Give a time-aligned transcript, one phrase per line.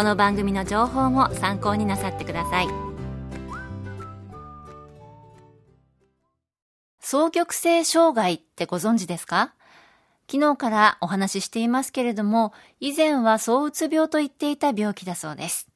[0.00, 2.68] この番組の情報も参考になさってください
[7.02, 9.52] 双極性障害ってご存知ですか？
[10.26, 15.68] 昨日からお話ししていますけれども、以前は躁うつ病と言っていた病気だそうです。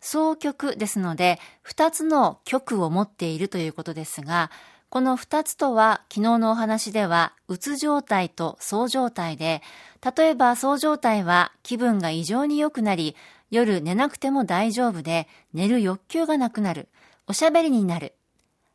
[0.00, 4.52] 双極ですので、二つの極を持っているということですが、
[4.92, 9.62] この二つとは昨日のお話では、うつ状態と躁状態で、
[10.04, 13.16] 例えば躁状態は気分が異常に良くなり、
[13.50, 16.90] 夜寝なくても大丈夫で、寝る欲求がなくなる、
[17.26, 18.12] おしゃべりになる、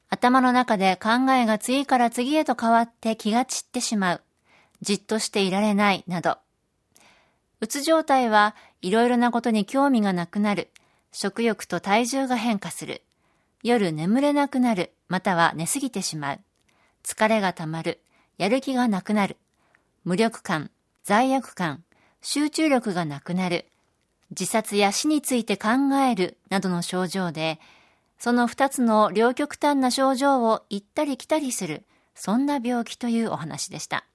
[0.10, 4.22] 頭の中で考えが次から次へと変わって気が散ってしまう。
[4.82, 6.40] じっとしていられない、など。
[7.62, 10.72] うつ状態はいろいろなことに興味がなくなる。
[11.12, 13.04] 食欲と体重が変化する。
[13.62, 16.40] 夜眠れなくなる、または寝すぎてしまう。
[17.04, 18.00] 疲れがたまる。
[18.38, 19.38] やる気がなくなる。
[20.04, 20.70] 無力感、
[21.04, 21.84] 罪悪感、
[22.22, 23.66] 集中力がなくなる。
[24.32, 25.70] 自殺や死について考
[26.10, 27.60] えるなどの症状で、
[28.20, 31.84] その二つの両極端な症状を行ったり来たりする、
[32.14, 34.06] そんな病気というお話でした。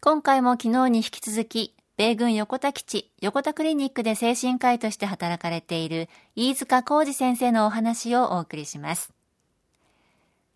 [0.00, 9.12] 今回も昨日に引き続き、米軍横田基地横田クリニックで精神科医として働かれている飯塚浩二先生のお話をお送りします。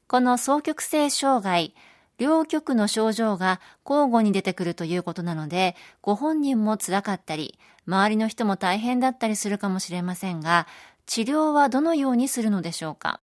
[0.07, 1.75] この双極性障害、
[2.19, 10.67] 両極の症状が交互に出てくるということなので、ご本人も辛かったり、周りの人も大変だったりするかもしれませんが、
[11.07, 13.21] 治療はどのようにするのでしょうか？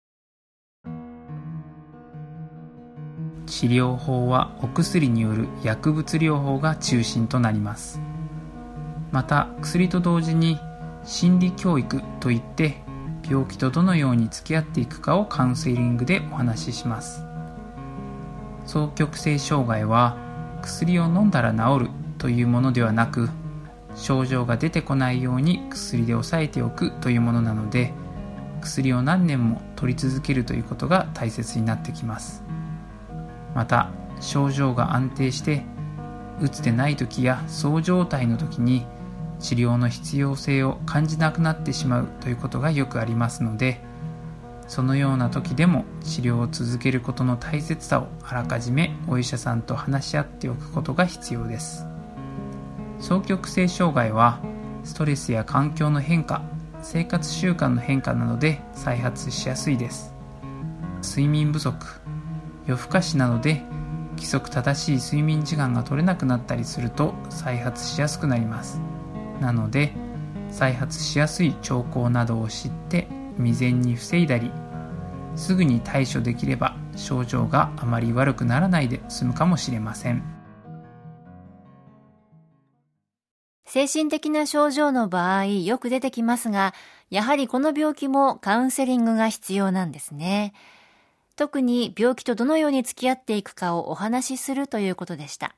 [3.46, 8.00] 治療法はお薬による薬物療法が中心となります。
[9.12, 10.58] また薬と同時に
[11.04, 12.82] 心理教育といって
[13.32, 17.24] 病気とどのように付き合っていくかをカウンセリングでお話しします。
[18.68, 20.18] 双極性障害は
[20.62, 23.30] 薬を飲んだら治るというものではなく
[23.96, 27.94] 症状が出てこないように薬で抑えておくというものなので
[28.62, 32.44] 薬を何年も取り続けるということが大切になってきます。
[33.56, 35.64] また症状が安定して
[36.42, 38.86] うつでない時やそう状態の時に
[39.42, 43.82] 治療の必要性を感じなくなってしまうということがよくありますので
[44.72, 51.86] そのような時でも治療を続けることの大切さをあらかじめお医者さんと話し合っておくことが必要です。
[53.02, 54.40] 双極性障害は
[54.86, 56.44] ストレスや環境の変化
[56.82, 60.14] 生活習慣の変化などで再発しやすいです。
[61.04, 61.76] 睡眠不足
[62.66, 63.62] 夜更かしなどで
[64.12, 68.80] 規則正しい睡眠時間が取れなくなったりすると再発しやすくなります。
[69.42, 69.92] なので
[70.50, 73.08] 再発しやすい兆候などを知って
[73.38, 74.52] 未然に防いだり
[75.36, 80.42] すぐに対処できれば症状があまり悪くならないで済むかもしれません
[83.66, 86.74] 精神的な症状の場合よく出てきますが、
[87.10, 90.52] やはりこの病気もカウンセリングが必要なんですね。
[91.38, 95.56] 特に病気とどのように付き合っていくかをお話しするということでした。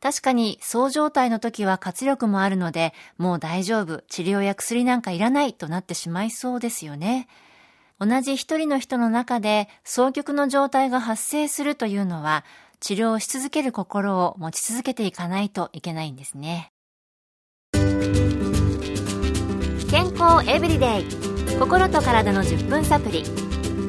[0.00, 7.28] 確かに、そう状態の時は活力もあるので、もう大丈夫、治療や薬なんかいらないとなってしまいそうですよね。
[7.98, 12.44] 同じ一人の人の中で、双極の状態が発生するというのは、
[12.80, 16.72] 治療し続ける心を持ち続けていかないといけないんですね。
[19.90, 23.24] 健康エブリデイ心と体の10分サプリ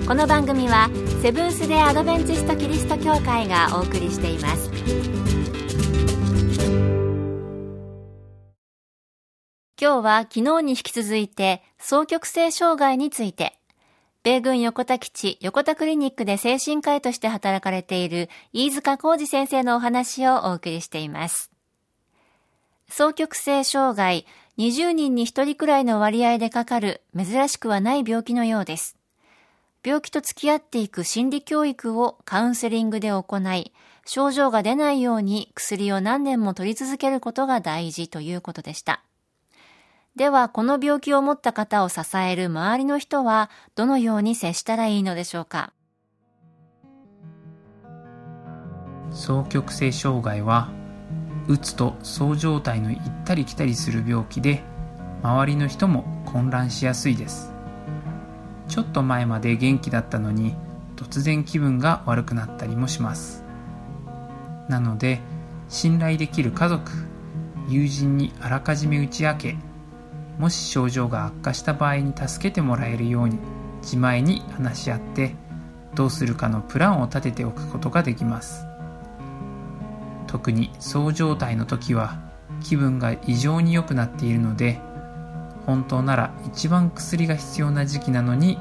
[0.08, 0.90] この番組は
[1.22, 5.29] セブンス・デ・アドベンチスト・キリスト教会がお送りしています
[9.82, 13.58] 今日は昨日に引き続いて双極性障害について
[14.24, 21.50] 米軍横田基地横田クリニックで精神科医として働かれている飯塚浩二先生のお話をお送りしています。
[22.90, 24.26] 双極性障害
[24.58, 28.98] 20人に1人くらいの割合でかかる珍しくはない病気のようです。
[29.86, 33.72] 病気と付き合っていく心理教育をカウンセリングで行い、
[34.06, 39.02] 症状が出ないように薬を何年も取り続けることが大事ということでした。
[40.20, 45.72] では、この病気を持った方を支える周りの人はどのように接したらいいのでしょうか？
[49.12, 50.72] 双極性障害は
[51.48, 54.62] うつとそう状態の行ったり来たりする病気で
[55.24, 57.54] 周りの人も混乱しやすいです。
[58.68, 60.54] ちょっと前まで元気だったのに
[60.98, 63.46] 突然気分が悪くなったりもします。
[64.68, 65.22] なので
[65.70, 66.92] 信頼できる家族
[67.70, 69.56] 友人にあらかじめ打ち明け
[70.40, 73.38] もし症状が悪化した場合に助けてもらえるように
[73.82, 75.36] 自前に話し合って
[75.94, 78.66] どうするかのプランを立てておくことができます。
[80.28, 82.20] 特にそう状態の時は
[82.62, 84.80] 気分が異常に良くなっているので
[85.66, 88.58] 本当なら一番薬が必要な時期なのに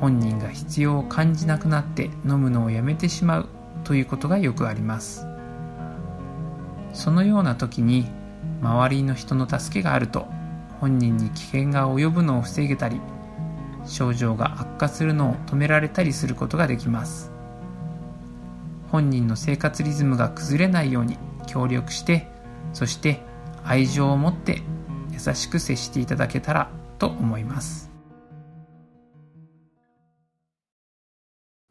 [0.00, 3.48] 本人が必要を感じなくなって飲むのをやめてしまう
[3.84, 5.26] ということがよくあります。
[6.92, 8.06] そのような時に
[8.60, 10.26] 周りの人の助けがあると
[10.82, 13.00] 本人に危険が及ぶのを防げたり
[13.86, 17.30] 症状が悪化するのを止められたりすることができます。
[18.90, 22.26] 本人の生活リズムが崩れないように協力して
[22.72, 23.20] そして
[23.62, 24.60] 愛情を持って
[25.12, 26.68] 優しく接していただけたら
[26.98, 27.92] と思います。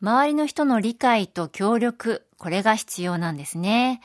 [0.01, 3.99] 周りの人の理解と協力これが必要なんですね。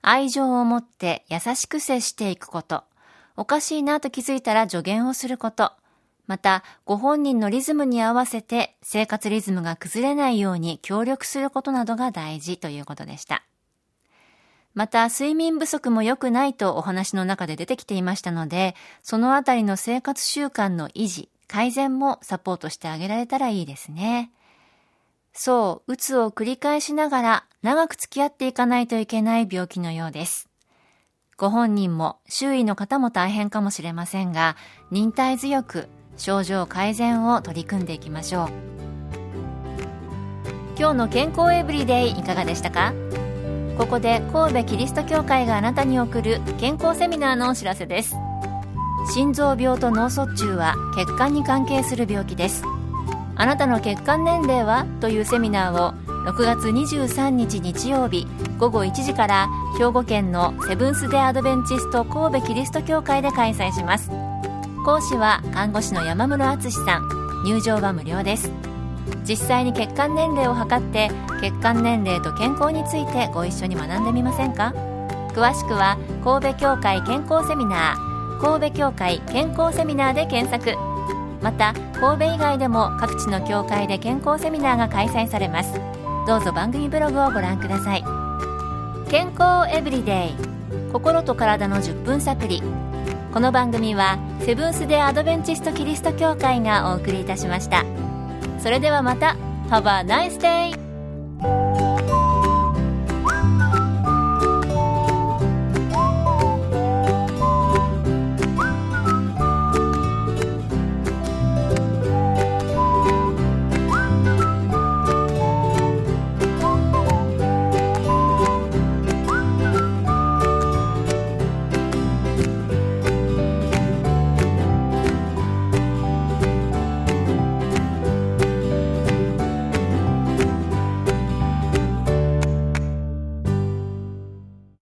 [0.00, 2.84] 愛情を持って優しく接していくこと。
[3.36, 5.72] おかしいなと気づいたら助言をすること
[6.26, 13.44] また、ご本人のリズムに合わせて生活リズムが崩れないように協力することなどが大事ということでした。
[14.72, 24.32] また、睡眠不足も良くないとお話の中で出てきていましたので、そのあたりの生活習慣の維持、改善もサポートしてあげられたらいいですね。
[25.32, 30.48] そう、うつを繰り返しながら長く付き合っていかないといけない病気のようです。
[31.36, 34.56] ご本人も周囲の方も大変かもしれませんが、
[34.90, 38.48] 忍耐強く症状改善を取り組んでいきましょう。
[40.78, 42.92] 今日の健康エブリデイいかがでしたか？
[43.78, 48.14] ここで神戸キリスト教会があなたに送る健康セミナーのお知らせです。
[49.12, 52.62] 心臓病と脳卒中は血管に関係する病気です。
[53.34, 54.86] あなたの血管年齢は？
[55.00, 55.94] というセミナーを
[56.26, 58.28] 6月23日日曜日
[58.58, 59.48] 午後1時から
[59.78, 64.08] 兵庫県のセブンス・デ・アドベンチスト神戸キリスト教会で開催します。
[64.84, 67.08] 講師は看護師の山室敦さん。
[67.44, 68.50] 入場は無料です。
[69.28, 71.10] 実際に血管年齢を測って
[71.40, 74.72] 血管年齢と健康についてご一緒に学んでみませんか？
[75.34, 80.78] 詳しくは神戸協会健康セミナー神戸協会健康セミナーで検索。
[81.42, 85.74] また神戸以外でも各地の協会で健康セミナーが開催されます。
[86.26, 88.23] どうぞ番組ブログをご覧ください。
[89.14, 90.92] 健康エブリデイ。
[90.92, 92.60] 心と体の10分サプリ
[93.32, 97.84] この番組はセブンス・デ・アドベンチスト・キリスト教会がお送りいたしました。
[98.58, 99.36] それではまた。
[99.70, 100.83] Have a nice day!